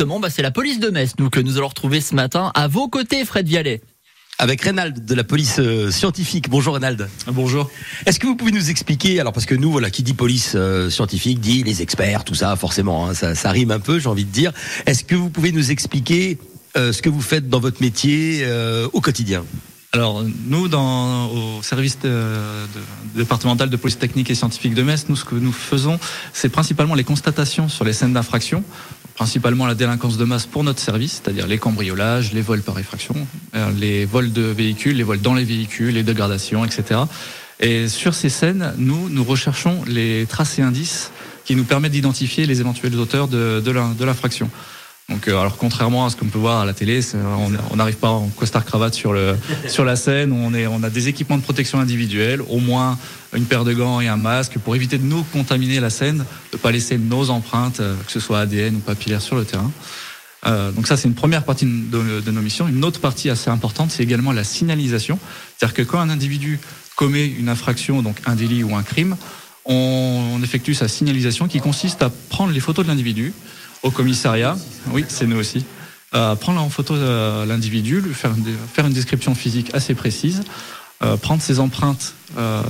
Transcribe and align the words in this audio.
justement, 0.00 0.18
bah, 0.18 0.30
c'est 0.30 0.40
la 0.40 0.50
police 0.50 0.80
de 0.80 0.88
Metz, 0.88 1.12
nous, 1.18 1.28
que 1.28 1.40
nous 1.40 1.58
allons 1.58 1.68
retrouver 1.68 2.00
ce 2.00 2.14
matin. 2.14 2.52
À 2.54 2.68
vos 2.68 2.88
côtés, 2.88 3.22
Fred 3.26 3.46
Vialet 3.46 3.82
avec 4.38 4.62
Reynald 4.62 5.04
de 5.04 5.14
la 5.14 5.24
police 5.24 5.56
euh, 5.58 5.90
scientifique. 5.90 6.48
Bonjour 6.48 6.72
Reynald. 6.72 7.10
Bonjour. 7.26 7.70
Est-ce 8.06 8.18
que 8.18 8.26
vous 8.26 8.36
pouvez 8.36 8.52
nous 8.52 8.70
expliquer, 8.70 9.20
alors 9.20 9.34
parce 9.34 9.44
que 9.44 9.54
nous, 9.54 9.70
voilà, 9.70 9.90
qui 9.90 10.02
dit 10.02 10.14
police 10.14 10.54
euh, 10.54 10.88
scientifique 10.88 11.40
dit 11.40 11.62
les 11.64 11.82
experts, 11.82 12.24
tout 12.24 12.34
ça, 12.34 12.56
forcément, 12.56 13.08
hein, 13.08 13.12
ça, 13.12 13.34
ça, 13.34 13.50
rime 13.50 13.70
un 13.70 13.80
peu, 13.80 13.98
j'ai 13.98 14.08
envie 14.08 14.24
de 14.24 14.32
dire. 14.32 14.52
Est-ce 14.86 15.04
que 15.04 15.14
vous 15.14 15.28
pouvez 15.28 15.52
nous 15.52 15.70
expliquer 15.70 16.38
euh, 16.78 16.94
ce 16.94 17.02
que 17.02 17.10
vous 17.10 17.20
faites 17.20 17.50
dans 17.50 17.60
votre 17.60 17.82
métier 17.82 18.46
au 18.94 19.02
quotidien? 19.02 19.44
Alors 19.92 20.22
nous, 20.46 20.68
dans, 20.68 21.26
au 21.26 21.62
service 21.62 21.98
de, 21.98 22.08
de, 22.08 23.18
départemental 23.18 23.68
de 23.68 23.76
police 23.76 23.98
technique 23.98 24.30
et 24.30 24.36
scientifique 24.36 24.72
de 24.72 24.82
Metz, 24.82 25.06
nous 25.08 25.16
ce 25.16 25.24
que 25.24 25.34
nous 25.34 25.52
faisons, 25.52 25.98
c'est 26.32 26.48
principalement 26.48 26.94
les 26.94 27.04
constatations 27.04 27.68
sur 27.68 27.84
les 27.84 27.92
scènes 27.92 28.12
d'infraction, 28.12 28.62
principalement 29.14 29.66
la 29.66 29.74
délinquance 29.74 30.16
de 30.16 30.24
masse 30.24 30.46
pour 30.46 30.64
notre 30.64 30.80
service, 30.80 31.20
c'est-à-dire 31.22 31.46
les 31.46 31.58
cambriolages, 31.58 32.32
les 32.32 32.42
vols 32.42 32.62
par 32.62 32.78
effraction, 32.78 33.14
euh, 33.54 33.70
les 33.78 34.04
vols 34.04 34.32
de 34.32 34.42
véhicules, 34.42 34.96
les 34.96 35.02
vols 35.02 35.20
dans 35.20 35.34
les 35.34 35.44
véhicules, 35.44 35.94
les 35.94 36.02
dégradations, 36.02 36.64
etc. 36.64 37.00
Et 37.60 37.88
sur 37.88 38.14
ces 38.14 38.30
scènes, 38.30 38.72
nous, 38.78 39.08
nous 39.08 39.24
recherchons 39.24 39.82
les 39.86 40.26
traces 40.26 40.58
et 40.58 40.62
indices 40.62 41.10
qui 41.44 41.56
nous 41.56 41.64
permettent 41.64 41.92
d'identifier 41.92 42.46
les 42.46 42.60
éventuels 42.60 42.96
auteurs 42.96 43.28
de, 43.28 43.60
de 43.60 44.04
l'infraction. 44.04 44.50
Donc, 45.10 45.26
euh, 45.26 45.38
alors 45.38 45.56
contrairement 45.56 46.06
à 46.06 46.10
ce 46.10 46.16
qu'on 46.16 46.26
peut 46.26 46.38
voir 46.38 46.60
à 46.60 46.64
la 46.64 46.72
télé, 46.72 47.00
on 47.70 47.76
n'arrive 47.76 47.96
pas 47.96 48.10
en 48.10 48.28
costard 48.28 48.64
cravate 48.64 48.94
sur 48.94 49.12
le 49.12 49.36
sur 49.68 49.84
la 49.84 49.96
scène. 49.96 50.32
On 50.32 50.54
est, 50.54 50.68
on 50.68 50.82
a 50.84 50.90
des 50.90 51.08
équipements 51.08 51.36
de 51.36 51.42
protection 51.42 51.80
individuelle, 51.80 52.40
au 52.48 52.58
moins 52.58 52.96
une 53.34 53.44
paire 53.44 53.64
de 53.64 53.72
gants 53.72 54.00
et 54.00 54.06
un 54.06 54.16
masque 54.16 54.58
pour 54.58 54.76
éviter 54.76 54.98
de 54.98 55.04
nous 55.04 55.24
contaminer 55.24 55.80
la 55.80 55.90
scène, 55.90 56.24
de 56.52 56.56
pas 56.56 56.70
laisser 56.70 56.96
nos 56.96 57.30
empreintes, 57.30 57.80
euh, 57.80 57.96
que 58.06 58.12
ce 58.12 58.20
soit 58.20 58.38
ADN 58.38 58.76
ou 58.76 58.78
papillaire, 58.78 59.20
sur 59.20 59.34
le 59.34 59.44
terrain. 59.44 59.70
Euh, 60.46 60.70
donc 60.70 60.86
ça, 60.86 60.96
c'est 60.96 61.08
une 61.08 61.14
première 61.14 61.44
partie 61.44 61.66
de, 61.66 62.20
de, 62.20 62.30
nos 62.30 62.40
missions. 62.40 62.66
Une 62.68 62.84
autre 62.84 63.00
partie 63.00 63.28
assez 63.30 63.50
importante, 63.50 63.90
c'est 63.90 64.02
également 64.02 64.32
la 64.32 64.44
signalisation. 64.44 65.18
C'est-à-dire 65.58 65.74
que 65.74 65.82
quand 65.82 66.00
un 66.00 66.08
individu 66.08 66.60
commet 66.96 67.26
une 67.26 67.48
infraction, 67.48 68.00
donc 68.00 68.16
un 68.26 68.36
délit 68.36 68.62
ou 68.62 68.74
un 68.76 68.82
crime, 68.82 69.16
on, 69.66 70.36
on 70.36 70.42
effectue 70.42 70.72
sa 70.72 70.88
signalisation 70.88 71.46
qui 71.46 71.58
consiste 71.58 72.00
à 72.02 72.10
prendre 72.30 72.52
les 72.52 72.60
photos 72.60 72.86
de 72.86 72.90
l'individu, 72.90 73.34
au 73.82 73.90
commissariat. 73.90 74.56
Oui, 74.92 75.04
c'est 75.08 75.26
nous 75.26 75.38
aussi. 75.38 75.64
Euh, 76.14 76.34
prendre 76.34 76.60
en 76.60 76.68
photo 76.70 76.94
euh, 76.94 77.46
l'individu, 77.46 78.00
lui 78.00 78.14
faire, 78.14 78.34
une 78.86 78.92
description 78.92 79.34
physique 79.34 79.70
assez 79.74 79.94
précise, 79.94 80.42
euh, 81.02 81.16
prendre 81.16 81.40
ses 81.40 81.60
empreintes 81.60 82.14
euh, 82.36 82.62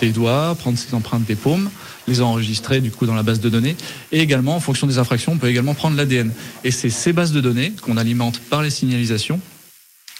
des 0.00 0.12
doigts, 0.12 0.56
prendre 0.58 0.78
ses 0.78 0.94
empreintes 0.94 1.24
des 1.24 1.34
paumes, 1.34 1.70
les 2.08 2.22
enregistrer 2.22 2.80
du 2.80 2.90
coup 2.90 3.04
dans 3.04 3.14
la 3.14 3.22
base 3.22 3.40
de 3.40 3.50
données, 3.50 3.76
et 4.12 4.20
également 4.20 4.56
en 4.56 4.60
fonction 4.60 4.86
des 4.86 4.98
infractions, 4.98 5.32
on 5.32 5.38
peut 5.38 5.48
également 5.48 5.74
prendre 5.74 5.96
l'ADN. 5.96 6.32
Et 6.64 6.70
c'est 6.70 6.90
ces 6.90 7.12
bases 7.12 7.32
de 7.32 7.40
données 7.40 7.72
qu'on 7.82 7.98
alimente 7.98 8.40
par 8.40 8.62
les 8.62 8.70
signalisations 8.70 9.40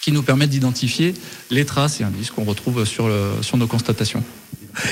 qui 0.02 0.12
nous 0.12 0.22
permettent 0.22 0.50
d'identifier 0.50 1.14
les 1.50 1.64
traces 1.64 2.00
et 2.00 2.04
indices 2.04 2.30
qu'on 2.30 2.44
retrouve 2.44 2.84
sur, 2.84 3.10
sur 3.42 3.56
nos 3.58 3.66
constatations. 3.66 4.24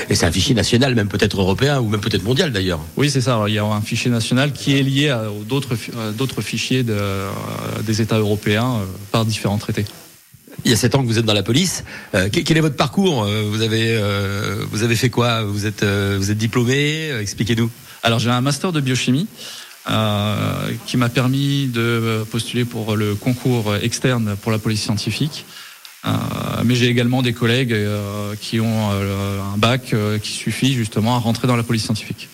Et 0.09 0.15
c'est 0.15 0.25
un 0.25 0.31
fichier 0.31 0.55
national, 0.55 0.95
même 0.95 1.07
peut-être 1.07 1.39
européen 1.39 1.79
ou 1.79 1.89
même 1.89 2.01
peut-être 2.01 2.23
mondial 2.23 2.51
d'ailleurs. 2.51 2.79
Oui, 2.97 3.09
c'est 3.09 3.21
ça. 3.21 3.43
il 3.47 3.53
y 3.53 3.59
a 3.59 3.65
un 3.65 3.81
fichier 3.81 4.11
national 4.11 4.51
qui 4.51 4.77
est 4.77 4.83
lié 4.83 5.09
à 5.09 5.23
d'autres 5.47 5.75
d'autres 6.17 6.41
fichiers 6.41 6.83
de, 6.83 6.93
euh, 6.93 7.29
des 7.85 8.01
États 8.01 8.17
européens 8.17 8.75
euh, 8.75 8.85
par 9.11 9.25
différents 9.25 9.57
traités. 9.57 9.85
Il 10.65 10.71
y 10.71 10.73
a 10.73 10.77
sept 10.77 10.95
ans 10.95 11.01
que 11.01 11.07
vous 11.07 11.17
êtes 11.17 11.25
dans 11.25 11.33
la 11.33 11.43
police. 11.43 11.85
Euh, 12.15 12.27
quel 12.31 12.57
est 12.57 12.61
votre 12.61 12.75
parcours 12.75 13.25
Vous 13.25 13.61
avez 13.61 13.97
vous 14.71 14.83
avez 14.83 14.95
fait 14.95 15.09
quoi? 15.09 15.43
Vous 15.43 15.65
êtes 15.65 15.83
vous 15.83 16.31
êtes 16.31 16.37
diplômé? 16.37 17.11
Expliquez-nous. 17.21 17.69
Alors 18.03 18.19
j'ai 18.19 18.29
un 18.29 18.41
master 18.41 18.71
de 18.71 18.81
biochimie. 18.81 19.27
qui 20.85 20.97
m'a 20.97 21.09
permis 21.09 21.67
de 21.67 22.25
postuler 22.29 22.65
pour 22.65 22.97
le 22.97 23.15
concours 23.15 23.73
externe 23.81 24.35
pour 24.41 24.51
la 24.51 24.59
police 24.59 24.81
scientifique. 24.81 25.45
Euh, 26.05 26.09
mais 26.63 26.75
j'ai 26.75 26.87
également 26.87 27.21
des 27.21 27.33
collègues 27.33 27.73
euh, 27.73 28.35
qui 28.39 28.59
ont 28.59 28.91
euh, 28.91 29.41
un 29.41 29.57
bac 29.57 29.93
qui 30.21 30.31
suffit 30.31 30.73
justement 30.73 31.15
à 31.15 31.19
rentrer 31.19 31.47
dans 31.47 31.55
la 31.55 31.63
police 31.63 31.83
scientifique. 31.83 32.29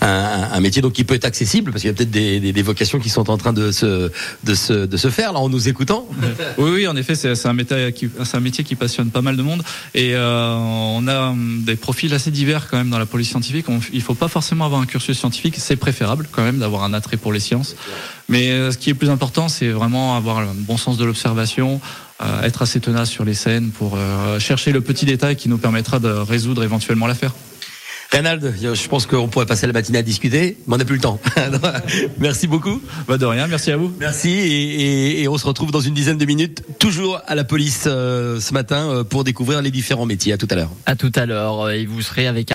Un, 0.00 0.60
métier 0.60 0.80
donc 0.82 0.92
qui 0.92 1.04
peut 1.04 1.14
être 1.14 1.24
accessible 1.24 1.70
parce 1.70 1.82
qu'il 1.82 1.90
y 1.90 1.92
a 1.92 1.96
peut-être 1.96 2.10
des, 2.10 2.62
vocations 2.62 2.98
qui 2.98 3.08
sont 3.08 3.30
en 3.30 3.36
train 3.36 3.52
de 3.52 3.70
se, 3.70 4.10
de 4.44 4.54
se, 4.54 4.86
de 4.86 4.96
se 4.96 5.08
faire 5.08 5.32
là 5.32 5.40
en 5.40 5.48
nous 5.48 5.68
écoutant. 5.68 6.06
Oui, 6.58 6.70
oui, 6.70 6.86
en 6.86 6.96
effet, 6.96 7.14
c'est 7.14 7.46
un 7.46 7.52
métier 7.52 7.92
qui 7.92 8.08
un 8.32 8.40
métier 8.40 8.64
qui 8.64 8.74
passionne 8.74 9.10
pas 9.10 9.22
mal 9.22 9.36
de 9.36 9.42
monde 9.42 9.62
et 9.94 10.14
euh, 10.14 10.54
on 10.54 11.06
a 11.06 11.28
hum, 11.28 11.62
des 11.64 11.76
profils 11.76 12.12
assez 12.12 12.30
divers 12.30 12.68
quand 12.68 12.76
même 12.76 12.90
dans 12.90 12.98
la 12.98 13.06
police 13.06 13.28
scientifique. 13.28 13.68
On, 13.68 13.80
il 13.92 14.02
faut 14.02 14.14
pas 14.14 14.28
forcément 14.28 14.64
avoir 14.64 14.80
un 14.80 14.86
cursus 14.86 15.18
scientifique, 15.18 15.56
c'est 15.58 15.76
préférable 15.76 16.28
quand 16.30 16.42
même 16.42 16.58
d'avoir 16.58 16.84
un 16.84 16.94
attrait 16.94 17.16
pour 17.16 17.32
les 17.32 17.40
sciences. 17.40 17.76
Mais 18.28 18.70
ce 18.70 18.78
qui 18.78 18.90
est 18.90 18.94
plus 18.94 19.10
important, 19.10 19.48
c'est 19.48 19.68
vraiment 19.68 20.16
avoir 20.16 20.38
un 20.38 20.54
bon 20.54 20.76
sens 20.76 20.96
de 20.96 21.04
l'observation, 21.04 21.80
euh, 22.22 22.42
être 22.42 22.62
assez 22.62 22.78
tenace 22.80 23.10
sur 23.10 23.24
les 23.24 23.34
scènes 23.34 23.70
pour 23.70 23.96
euh, 23.96 24.38
chercher 24.38 24.70
le 24.70 24.80
petit 24.80 25.04
détail 25.04 25.34
qui 25.34 25.48
nous 25.48 25.58
permettra 25.58 25.98
de 25.98 26.08
résoudre 26.08 26.62
éventuellement 26.62 27.08
l'affaire. 27.08 27.32
Reynald, 28.14 28.54
je 28.62 28.88
pense 28.88 29.06
qu'on 29.06 29.26
pourrait 29.26 29.44
passer 29.44 29.66
la 29.66 29.72
matinée 29.72 29.98
à 29.98 30.02
discuter, 30.02 30.56
mais 30.68 30.74
on 30.74 30.76
n'a 30.76 30.84
plus 30.84 30.94
le 30.94 31.00
temps. 31.00 31.18
merci 32.18 32.46
beaucoup. 32.46 32.80
Bah 33.08 33.18
de 33.18 33.26
rien, 33.26 33.48
merci 33.48 33.72
à 33.72 33.76
vous. 33.76 33.92
Merci 33.98 34.30
et, 34.30 35.16
et, 35.16 35.22
et, 35.22 35.28
on 35.28 35.36
se 35.36 35.44
retrouve 35.44 35.72
dans 35.72 35.80
une 35.80 35.94
dizaine 35.94 36.16
de 36.16 36.24
minutes, 36.24 36.62
toujours 36.78 37.20
à 37.26 37.34
la 37.34 37.42
police 37.42 37.86
euh, 37.88 38.38
ce 38.38 38.54
matin 38.54 39.04
pour 39.10 39.24
découvrir 39.24 39.62
les 39.62 39.72
différents 39.72 40.06
métiers. 40.06 40.32
À 40.32 40.38
tout 40.38 40.46
à 40.48 40.54
l'heure. 40.54 40.70
À 40.86 40.94
tout 40.94 41.10
à 41.16 41.26
l'heure 41.26 41.70
et 41.70 41.86
vous 41.86 42.02
serez 42.02 42.28
avec 42.28 42.52